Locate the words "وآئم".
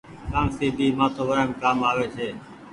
1.29-1.49